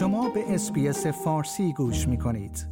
شما 0.00 0.28
به 0.28 0.54
SBS 0.54 1.06
فارسی 1.06 1.72
گوش 1.72 2.08
می 2.08 2.18
کنید. 2.18 2.66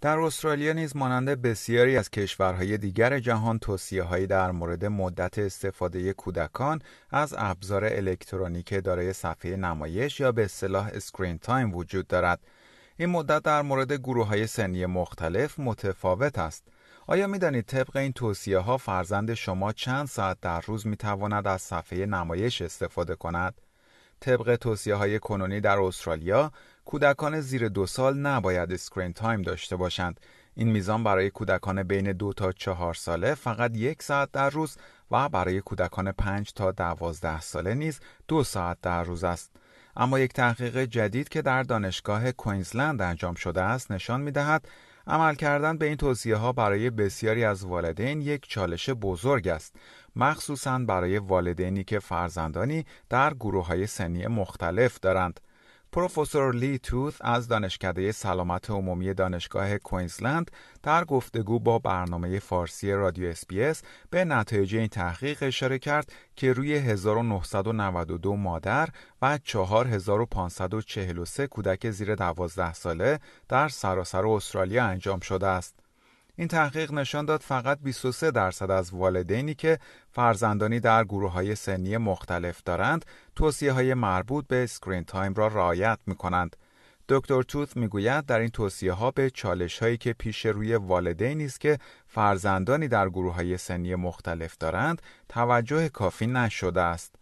در 0.00 0.18
استرالیا 0.18 0.72
نیز 0.72 0.96
مانند 0.96 1.28
بسیاری 1.42 1.96
از 1.96 2.10
کشورهای 2.10 2.78
دیگر 2.78 3.18
جهان 3.18 3.58
توصیه 3.58 4.26
در 4.26 4.50
مورد 4.50 4.84
مدت 4.84 5.38
استفاده 5.38 6.12
کودکان 6.12 6.82
از 7.10 7.34
ابزار 7.38 7.84
الکترونیک 7.84 8.84
دارای 8.84 9.12
صفحه 9.12 9.56
نمایش 9.56 10.20
یا 10.20 10.32
به 10.32 10.44
اصطلاح 10.44 10.90
screen 10.92 11.38
time 11.38 11.74
وجود 11.74 12.06
دارد. 12.06 12.40
این 12.96 13.08
مدت 13.10 13.42
در 13.42 13.62
مورد 13.62 13.92
گروه 13.92 14.26
های 14.26 14.46
سنی 14.46 14.86
مختلف 14.86 15.58
متفاوت 15.58 16.38
است. 16.38 16.64
آیا 17.06 17.26
می 17.26 17.38
دانید 17.38 17.64
طبق 17.64 17.96
این 17.96 18.12
توصیه 18.12 18.58
ها 18.58 18.76
فرزند 18.76 19.34
شما 19.34 19.72
چند 19.72 20.06
ساعت 20.06 20.40
در 20.40 20.60
روز 20.60 20.86
می 20.86 20.96
تواند 20.96 21.46
از 21.46 21.62
صفحه 21.62 22.06
نمایش 22.06 22.62
استفاده 22.62 23.14
کند؟ 23.14 23.54
طبق 24.20 24.56
توصیه 24.56 24.94
های 24.94 25.18
کنونی 25.18 25.60
در 25.60 25.78
استرالیا 25.78 26.52
کودکان 26.84 27.40
زیر 27.40 27.68
دو 27.68 27.86
سال 27.86 28.18
نباید 28.18 28.72
screen 28.72 29.12
time 29.12 29.42
داشته 29.42 29.76
باشند 29.76 30.20
این 30.54 30.68
میزان 30.68 31.04
برای 31.04 31.30
کودکان 31.30 31.82
بین 31.82 32.12
دو 32.12 32.32
تا 32.32 32.52
چهار 32.52 32.94
ساله 32.94 33.34
فقط 33.34 33.76
یک 33.76 34.02
ساعت 34.02 34.32
در 34.32 34.50
روز 34.50 34.76
و 35.10 35.28
برای 35.28 35.60
کودکان 35.60 36.12
پنج 36.12 36.52
تا 36.52 36.72
دوازده 36.72 37.40
ساله 37.40 37.74
نیز 37.74 38.00
دو 38.28 38.44
ساعت 38.44 38.78
در 38.82 39.04
روز 39.04 39.24
است. 39.24 39.50
اما 39.96 40.18
یک 40.18 40.32
تحقیق 40.32 40.78
جدید 40.78 41.28
که 41.28 41.42
در 41.42 41.62
دانشگاه 41.62 42.32
کوینزلند 42.32 43.02
انجام 43.02 43.34
شده 43.34 43.62
است 43.62 43.90
نشان 43.90 44.20
می 44.20 44.30
دهد 44.30 44.68
عمل 45.06 45.34
کردن 45.34 45.78
به 45.78 45.86
این 45.86 45.96
توصیه 45.96 46.36
ها 46.36 46.52
برای 46.52 46.90
بسیاری 46.90 47.44
از 47.44 47.64
والدین 47.64 48.20
یک 48.20 48.48
چالش 48.48 48.90
بزرگ 48.90 49.48
است 49.48 49.76
مخصوصا 50.16 50.78
برای 50.78 51.18
والدینی 51.18 51.84
که 51.84 51.98
فرزندانی 51.98 52.84
در 53.08 53.34
گروه 53.34 53.66
های 53.66 53.86
سنی 53.86 54.26
مختلف 54.26 55.00
دارند. 55.00 55.40
پروفسور 55.94 56.54
لی 56.54 56.78
توث 56.78 57.16
از 57.20 57.48
دانشکده 57.48 58.12
سلامت 58.12 58.70
عمومی 58.70 59.14
دانشگاه 59.14 59.78
کوینزلند 59.78 60.50
در 60.82 61.04
گفتگو 61.04 61.58
با 61.58 61.78
برنامه 61.78 62.38
فارسی 62.38 62.92
رادیو 62.92 63.28
SBS 63.28 63.82
به 64.10 64.24
نتایج 64.24 64.76
این 64.76 64.88
تحقیق 64.88 65.38
اشاره 65.42 65.78
کرد 65.78 66.12
که 66.36 66.52
روی 66.52 66.74
1992 66.74 68.36
مادر 68.36 68.88
و 69.22 69.38
4543 69.38 71.46
کودک 71.46 71.90
زیر 71.90 72.14
12 72.14 72.72
ساله 72.72 73.20
در 73.48 73.68
سراسر 73.68 74.26
استرالیا 74.26 74.84
انجام 74.84 75.20
شده 75.20 75.46
است. 75.46 75.83
این 76.36 76.48
تحقیق 76.48 76.92
نشان 76.92 77.24
داد 77.24 77.40
فقط 77.40 77.78
23 77.82 78.30
درصد 78.30 78.70
از 78.70 78.94
والدینی 78.94 79.54
که 79.54 79.78
فرزندانی 80.10 80.80
در 80.80 81.04
گروه 81.04 81.32
های 81.32 81.54
سنی 81.54 81.96
مختلف 81.96 82.62
دارند 82.64 83.04
توصیه 83.36 83.72
های 83.72 83.94
مربوط 83.94 84.46
به 84.46 84.66
screen 84.66 85.04
time 85.04 85.34
را 85.34 85.46
رعایت 85.46 85.98
می 86.06 86.14
کنند. 86.14 86.56
دکتر 87.08 87.42
توث 87.42 87.76
می‌گوید 87.76 88.26
در 88.26 88.40
این 88.40 88.48
توصیه 88.48 88.92
ها 88.92 89.10
به 89.10 89.30
چالش 89.30 89.78
هایی 89.78 89.96
که 89.96 90.12
پیش 90.12 90.46
روی 90.46 90.74
والدینی 90.74 91.44
است 91.44 91.60
که 91.60 91.78
فرزندانی 92.06 92.88
در 92.88 93.08
گروه 93.08 93.34
های 93.34 93.56
سنی 93.56 93.94
مختلف 93.94 94.56
دارند 94.60 95.02
توجه 95.28 95.88
کافی 95.88 96.26
نشده 96.26 96.80
است. 96.80 97.14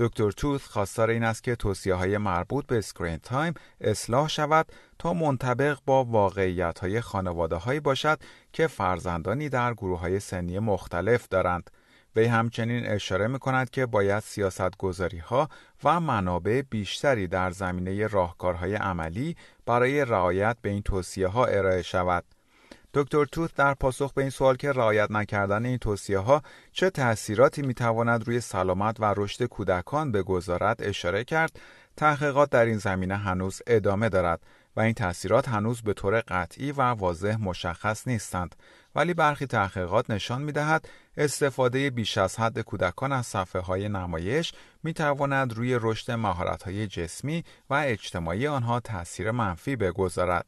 دکتر 0.00 0.30
توث 0.30 0.66
خواستار 0.66 1.10
این 1.10 1.24
است 1.24 1.42
که 1.42 1.56
توصیه 1.56 1.94
های 1.94 2.18
مربوط 2.18 2.66
به 2.66 2.78
screen 2.78 3.16
time 3.16 3.54
اصلاح 3.80 4.28
شود 4.28 4.72
تا 4.98 5.12
منطبق 5.12 5.78
با 5.86 6.04
واقعیت 6.04 6.78
های 6.78 7.00
خانواده 7.00 7.56
هایی 7.56 7.80
باشد 7.80 8.18
که 8.52 8.66
فرزندانی 8.66 9.48
در 9.48 9.74
گروه 9.74 10.00
های 10.00 10.20
سنی 10.20 10.58
مختلف 10.58 11.28
دارند. 11.28 11.70
وی 12.16 12.24
همچنین 12.24 12.86
اشاره 12.86 13.26
می 13.26 13.38
کند 13.38 13.70
که 13.70 13.86
باید 13.86 14.22
سیاست 14.22 14.76
گذاری 14.76 15.18
ها 15.18 15.48
و 15.84 16.00
منابع 16.00 16.62
بیشتری 16.70 17.26
در 17.26 17.50
زمینه 17.50 18.06
راهکارهای 18.06 18.74
عملی 18.74 19.36
برای 19.66 20.04
رعایت 20.04 20.56
به 20.62 20.68
این 20.68 20.82
توصیه 20.82 21.28
ها 21.28 21.46
ارائه 21.46 21.82
شود. 21.82 22.24
دکتر 22.94 23.24
توت 23.24 23.54
در 23.54 23.74
پاسخ 23.74 24.12
به 24.12 24.20
این 24.20 24.30
سوال 24.30 24.56
که 24.56 24.72
رعایت 24.72 25.10
نکردن 25.10 25.66
این 25.66 25.78
توصیه 25.78 26.18
ها 26.18 26.42
چه 26.72 26.90
تأثیراتی 26.90 27.62
می‌تواند 27.62 28.26
روی 28.26 28.40
سلامت 28.40 29.00
و 29.00 29.14
رشد 29.16 29.44
کودکان 29.44 30.12
بگذارد 30.12 30.82
اشاره 30.82 31.24
کرد 31.24 31.60
تحقیقات 31.96 32.50
در 32.50 32.64
این 32.64 32.78
زمینه 32.78 33.16
هنوز 33.16 33.62
ادامه 33.66 34.08
دارد 34.08 34.40
و 34.76 34.80
این 34.80 34.94
تأثیرات 34.94 35.48
هنوز 35.48 35.82
به 35.82 35.92
طور 35.92 36.20
قطعی 36.20 36.72
و 36.72 36.82
واضح 36.82 37.36
مشخص 37.40 38.08
نیستند 38.08 38.56
ولی 38.94 39.14
برخی 39.14 39.46
تحقیقات 39.46 40.10
نشان 40.10 40.42
می 40.42 40.52
دهد 40.52 40.88
استفاده 41.16 41.90
بیش 41.90 42.18
از 42.18 42.40
حد 42.40 42.60
کودکان 42.60 43.12
از 43.12 43.26
صفحه 43.26 43.62
های 43.62 43.88
نمایش 43.88 44.52
می 44.82 44.92
تواند 44.92 45.52
روی 45.52 45.78
رشد 45.80 46.10
مهارت 46.10 46.62
های 46.62 46.86
جسمی 46.86 47.44
و 47.70 47.74
اجتماعی 47.74 48.46
آنها 48.46 48.80
تأثیر 48.80 49.30
منفی 49.30 49.76
بگذارد. 49.76 50.46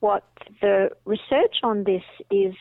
What 0.00 0.24
the 0.60 0.90
research 1.04 1.56
on 1.62 1.84
this 1.84 2.02
is 2.30 2.54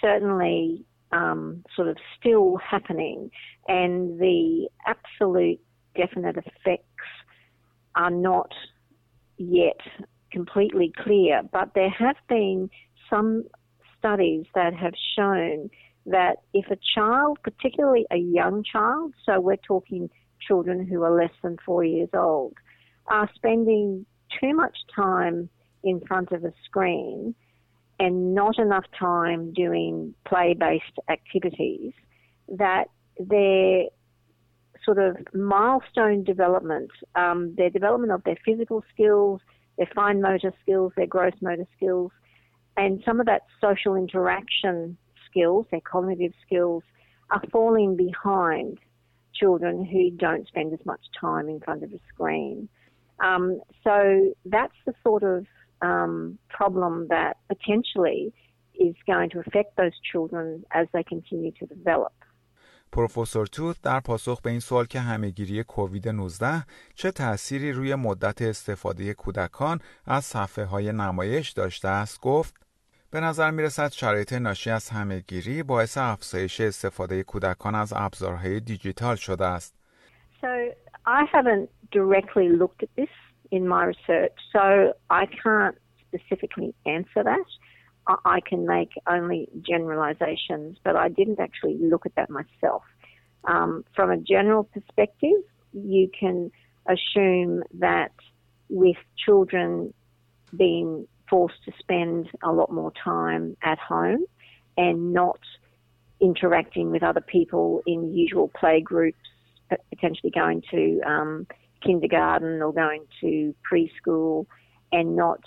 certainly 0.00 0.84
um, 1.12 1.64
sort 1.74 1.88
of 1.88 1.96
still 2.18 2.56
happening, 2.56 3.30
and 3.66 4.18
the 4.18 4.68
absolute 4.86 5.60
definite 5.96 6.36
effects 6.36 6.84
are 7.94 8.10
not 8.10 8.50
yet 9.36 9.80
completely 10.30 10.92
clear. 11.02 11.42
But 11.50 11.72
there 11.74 11.90
have 11.90 12.16
been 12.28 12.70
some 13.08 13.44
studies 13.98 14.44
that 14.54 14.74
have 14.74 14.94
shown 15.16 15.70
that 16.06 16.36
if 16.54 16.66
a 16.70 16.78
child, 16.94 17.38
particularly 17.42 18.06
a 18.10 18.16
young 18.16 18.62
child, 18.64 19.14
so 19.24 19.40
we're 19.40 19.56
talking 19.56 20.08
children 20.46 20.86
who 20.86 21.02
are 21.02 21.14
less 21.14 21.32
than 21.42 21.56
four 21.64 21.84
years 21.84 22.08
old, 22.14 22.54
are 23.08 23.28
spending 23.34 24.06
too 24.40 24.54
much 24.54 24.76
time 24.94 25.48
in 25.82 26.00
front 26.00 26.32
of 26.32 26.44
a 26.44 26.52
screen 26.64 27.34
and 28.00 28.34
not 28.34 28.58
enough 28.58 28.84
time 28.98 29.52
doing 29.52 30.14
play 30.24 30.54
based 30.58 30.98
activities, 31.08 31.92
that 32.48 32.84
their 33.18 33.84
sort 34.84 34.98
of 34.98 35.16
milestone 35.34 36.22
development, 36.24 36.90
um, 37.16 37.54
their 37.56 37.70
development 37.70 38.12
of 38.12 38.22
their 38.24 38.38
physical 38.44 38.84
skills, 38.92 39.40
their 39.76 39.88
fine 39.94 40.20
motor 40.20 40.52
skills, 40.62 40.92
their 40.96 41.06
gross 41.06 41.34
motor 41.40 41.66
skills, 41.76 42.10
and 42.76 43.02
some 43.04 43.20
of 43.20 43.26
that 43.26 43.42
social 43.60 43.96
interaction 43.96 44.96
skills, 45.28 45.66
their 45.70 45.80
cognitive 45.80 46.32
skills, 46.46 46.82
are 47.30 47.42
falling 47.52 47.96
behind 47.96 48.78
children 49.34 49.84
who 49.84 50.10
don't 50.10 50.46
spend 50.46 50.72
as 50.72 50.84
much 50.86 51.00
time 51.20 51.48
in 51.48 51.60
front 51.60 51.82
of 51.82 51.92
a 51.92 52.00
screen. 52.12 52.68
Um, 53.20 53.60
so 53.84 54.32
that's 54.44 54.74
the 54.86 54.94
sort 55.02 55.22
of 55.22 55.46
um, 55.82 56.38
problem 56.48 57.08
that 57.08 57.36
potentially 57.48 58.32
is 58.78 58.94
going 59.06 59.30
to 59.30 59.38
affect 59.40 59.76
those 59.76 59.96
children 60.10 60.64
as 60.72 60.86
they 60.92 61.02
continue 61.02 61.52
to 61.60 61.66
develop. 61.66 62.12
پروفسور 62.92 63.46
توت 63.46 63.82
در 63.82 64.00
پاسخ 64.00 64.40
به 64.40 64.50
این 64.50 64.60
سوال 64.60 64.84
که 64.84 65.00
همهگیری 65.00 65.64
کووید 65.64 66.08
19 66.08 66.46
چه 66.94 67.10
تأثیری 67.10 67.72
روی 67.72 67.94
مدت 67.94 68.42
استفاده 68.42 69.14
کودکان 69.14 69.78
از 70.06 70.24
صفحه 70.24 70.64
های 70.64 70.92
نمایش 70.92 71.50
داشته 71.50 71.88
است 71.88 72.20
گفت 72.20 72.54
به 73.10 73.20
نظر 73.20 73.50
می 73.50 73.62
رسد 73.62 73.92
شرایط 73.92 74.32
ناشی 74.32 74.70
از 74.70 74.88
همهگیری 74.88 75.62
باعث 75.62 75.98
افزایش 75.98 76.60
استفاده 76.60 77.22
کودکان 77.22 77.74
از 77.74 77.92
ابزارهای 77.96 78.60
دیجیتال 78.60 79.16
شده 79.16 79.46
است. 79.46 79.74
So 80.40 80.48
I 81.06 81.24
haven't 81.34 81.68
directly 81.92 82.48
looked 82.60 82.82
at 82.82 82.90
this 82.96 83.14
in 83.50 83.66
my 83.66 83.84
research. 83.84 84.32
So 84.52 84.94
I 85.10 85.26
can't 85.26 85.76
specifically 86.08 86.74
answer 86.86 87.22
that. 87.24 87.44
I 88.24 88.40
can 88.40 88.66
make 88.66 88.92
only 89.06 89.48
generalizations, 89.60 90.78
but 90.82 90.96
I 90.96 91.08
didn't 91.08 91.40
actually 91.40 91.76
look 91.78 92.06
at 92.06 92.14
that 92.14 92.30
myself. 92.30 92.82
Um, 93.44 93.84
from 93.94 94.10
a 94.10 94.16
general 94.16 94.64
perspective, 94.64 95.42
you 95.72 96.10
can 96.18 96.50
assume 96.86 97.62
that 97.78 98.12
with 98.70 98.96
children 99.16 99.92
being 100.56 101.06
forced 101.28 101.62
to 101.66 101.72
spend 101.78 102.28
a 102.42 102.50
lot 102.50 102.72
more 102.72 102.92
time 103.04 103.56
at 103.62 103.78
home 103.78 104.24
and 104.78 105.12
not 105.12 105.40
interacting 106.20 106.90
with 106.90 107.02
other 107.02 107.20
people 107.20 107.82
in 107.86 108.14
usual 108.14 108.50
play 108.58 108.80
groups, 108.80 109.18
potentially 109.90 110.30
going 110.30 110.62
to 110.70 111.00
um, 111.06 111.46
kindergarten 111.82 112.62
or 112.62 112.72
going 112.72 113.04
to 113.20 113.54
preschool 113.70 114.46
and 114.92 115.16
not 115.16 115.40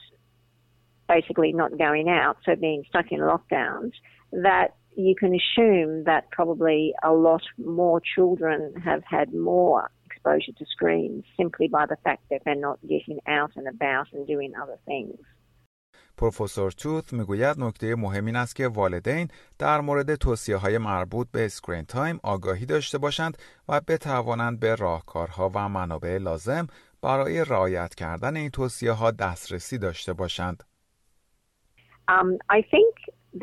basically 1.08 1.52
not 1.52 1.78
going 1.78 2.08
out, 2.10 2.38
so 2.46 2.56
being 2.56 2.84
stuck 2.88 3.12
in 3.12 3.20
lockdowns, 3.20 3.92
that 4.32 4.76
you 4.96 5.16
can 5.16 5.36
assume 5.36 6.04
that 6.06 6.30
probably 6.32 6.94
a 7.04 7.12
lot 7.12 7.42
more 7.58 8.02
children 8.16 8.74
have 8.84 9.04
had 9.04 9.34
more 9.34 9.90
exposure 10.06 10.52
to 10.58 10.66
screens 10.72 11.24
simply 11.38 11.68
by 11.68 11.86
the 11.86 11.98
fact 12.04 12.24
that 12.30 12.42
they're 12.46 12.56
not 12.56 12.80
getting 12.88 13.20
out 13.28 13.52
and 13.56 13.68
about 13.68 14.08
and 14.14 14.28
doing 14.28 14.54
other 14.62 14.78
things. 14.86 15.18
پروفسور 16.22 16.72
توت 16.72 17.14
می‌گوید 17.14 17.60
نکته 17.60 17.96
مهم 17.96 18.26
این 18.26 18.36
است 18.36 18.56
که 18.56 18.68
والدین 18.68 19.28
در 19.60 19.82
مورد 19.82 20.16
توصیه 20.16 20.56
های 20.56 20.78
مربوط 20.78 21.28
به 21.32 21.46
اسکرین 21.46 21.86
تایم 21.86 22.20
آگاهی 22.24 22.66
داشته 22.66 22.98
باشند 22.98 23.38
و 23.70 23.82
بتوانند 23.88 24.60
به 24.60 24.76
راهکارها 24.76 25.52
و 25.56 25.70
منابع 25.70 26.18
لازم 26.18 26.68
برای 27.02 27.46
رعایت 27.46 27.96
کردن 27.96 28.38
این 28.38 28.50
توصیه 28.50 28.92
ها 28.92 29.12
دسترسی 29.12 29.78
داشته 29.78 30.14
باشند. 30.14 30.64
Um, 32.12 32.30
I 32.50 32.62
think 32.74 32.94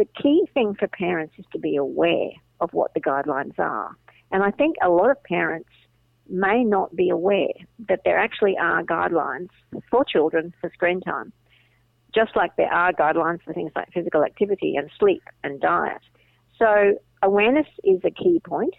the 0.00 0.08
key 0.22 0.40
thing 0.54 0.74
for 0.80 0.88
parents 1.06 1.34
is 1.38 1.46
to 1.54 1.58
be 1.58 1.74
aware 1.76 2.32
of 2.60 2.68
what 2.78 2.90
the 2.94 3.00
guidelines 3.10 3.58
are. 3.58 3.90
And 4.32 4.40
I 4.48 4.50
think 4.60 4.72
a 4.88 4.90
lot 5.00 5.10
of 5.14 5.18
parents 5.36 5.72
may 6.46 6.58
not 6.76 6.88
be 7.02 7.08
aware 7.18 7.56
that 7.88 8.00
there 8.04 8.18
actually 8.26 8.56
are 8.68 8.82
guidelines 8.96 9.52
for 9.90 10.02
children 10.14 10.44
for 10.60 10.68
screen 10.76 11.00
time, 11.00 11.32
just 12.14 12.34
like 12.36 12.56
there 12.56 12.72
are 12.72 12.92
guidelines 12.92 13.42
for 13.42 13.52
things 13.52 13.72
like 13.76 13.92
physical 13.92 14.24
activity 14.24 14.76
and 14.76 14.90
sleep 14.98 15.22
and 15.44 15.60
diet. 15.60 16.00
So 16.58 16.98
awareness 17.22 17.66
is 17.84 18.00
a 18.04 18.10
key 18.10 18.40
point. 18.44 18.74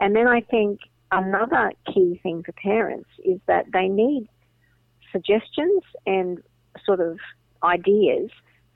And 0.00 0.14
then 0.14 0.28
I 0.28 0.40
think 0.40 0.80
another 1.10 1.72
key 1.92 2.20
thing 2.22 2.42
for 2.44 2.52
parents 2.52 3.08
is 3.24 3.40
that 3.46 3.66
they 3.72 3.88
need 3.88 4.28
suggestions 5.12 5.82
and 6.06 6.38
sort 6.84 7.00
of 7.00 7.18
ideas 7.62 8.30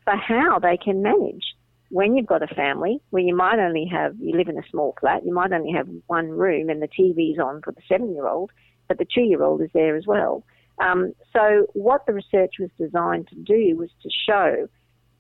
for 0.04 0.16
how 0.16 0.58
they 0.58 0.76
can 0.76 1.02
manage 1.02 1.44
when 1.90 2.16
you've 2.16 2.26
got 2.26 2.42
a 2.42 2.54
family 2.54 3.00
where 3.10 3.22
you 3.22 3.34
might 3.34 3.58
only 3.58 3.86
have, 3.86 4.14
you 4.20 4.36
live 4.36 4.48
in 4.48 4.58
a 4.58 4.68
small 4.70 4.94
flat, 5.00 5.24
you 5.24 5.32
might 5.32 5.52
only 5.52 5.72
have 5.72 5.88
one 6.06 6.28
room 6.28 6.68
and 6.68 6.82
the 6.82 6.88
TV's 6.88 7.38
on 7.38 7.62
for 7.62 7.72
the 7.72 7.80
seven 7.88 8.14
year 8.14 8.26
old, 8.26 8.50
but 8.88 8.98
the 8.98 9.06
two 9.06 9.22
year 9.22 9.42
old 9.42 9.62
is 9.62 9.70
there 9.72 9.96
as 9.96 10.06
well. 10.06 10.44
Um, 10.80 11.12
so, 11.32 11.66
what 11.74 12.06
the 12.06 12.12
research 12.12 12.54
was 12.58 12.70
designed 12.78 13.28
to 13.28 13.34
do 13.36 13.76
was 13.76 13.90
to 14.02 14.10
show 14.28 14.68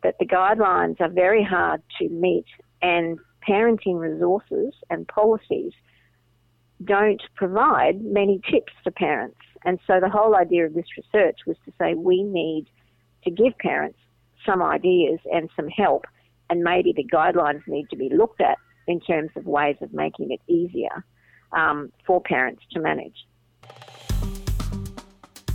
that 0.02 0.16
the 0.20 0.26
guidelines 0.26 1.00
are 1.00 1.10
very 1.10 1.42
hard 1.42 1.82
to 2.00 2.08
meet 2.08 2.46
and 2.80 3.18
parenting 3.48 3.98
resources 3.98 4.72
and 4.90 5.08
policies 5.08 5.72
don't 6.84 7.22
provide 7.34 8.00
many 8.02 8.40
tips 8.48 8.72
to 8.84 8.92
parents. 8.92 9.40
And 9.64 9.80
so, 9.86 9.98
the 10.00 10.08
whole 10.08 10.36
idea 10.36 10.66
of 10.66 10.74
this 10.74 10.86
research 10.96 11.40
was 11.46 11.56
to 11.64 11.72
say 11.78 11.94
we 11.94 12.22
need 12.22 12.66
to 13.24 13.30
give 13.30 13.58
parents 13.58 13.98
some 14.46 14.62
ideas 14.62 15.18
and 15.32 15.50
some 15.56 15.68
help 15.68 16.04
and 16.50 16.62
maybe 16.62 16.92
the 16.96 17.04
guidelines 17.04 17.66
need 17.66 17.88
to 17.90 17.96
be 17.96 18.10
looked 18.14 18.40
at 18.40 18.58
in 18.86 19.00
terms 19.00 19.30
of 19.36 19.46
ways 19.46 19.76
of 19.80 19.92
making 19.92 20.30
it 20.30 20.40
easier 20.50 21.04
um, 21.52 21.92
for 22.06 22.20
parents 22.20 22.62
to 22.72 22.80
manage. 22.80 23.26